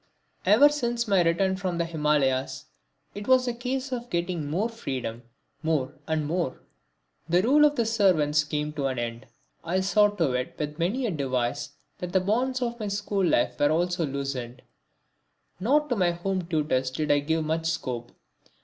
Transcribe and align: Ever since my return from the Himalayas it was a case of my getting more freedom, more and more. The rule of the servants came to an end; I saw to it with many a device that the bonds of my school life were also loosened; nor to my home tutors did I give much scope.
Ever 0.47 0.69
since 0.69 1.07
my 1.07 1.21
return 1.21 1.57
from 1.57 1.77
the 1.77 1.85
Himalayas 1.85 2.65
it 3.13 3.27
was 3.27 3.47
a 3.47 3.53
case 3.53 3.91
of 3.91 4.01
my 4.01 4.07
getting 4.09 4.49
more 4.49 4.67
freedom, 4.67 5.21
more 5.61 5.93
and 6.07 6.25
more. 6.25 6.59
The 7.29 7.43
rule 7.43 7.65
of 7.65 7.75
the 7.75 7.85
servants 7.85 8.43
came 8.43 8.73
to 8.73 8.87
an 8.87 8.97
end; 8.97 9.27
I 9.63 9.81
saw 9.81 10.07
to 10.07 10.31
it 10.31 10.55
with 10.57 10.79
many 10.79 11.05
a 11.05 11.11
device 11.11 11.73
that 11.99 12.13
the 12.13 12.19
bonds 12.19 12.63
of 12.63 12.79
my 12.79 12.87
school 12.87 13.23
life 13.23 13.59
were 13.59 13.69
also 13.69 14.03
loosened; 14.03 14.63
nor 15.59 15.87
to 15.87 15.95
my 15.95 16.09
home 16.13 16.47
tutors 16.47 16.89
did 16.89 17.11
I 17.11 17.19
give 17.19 17.45
much 17.45 17.67
scope. 17.67 18.11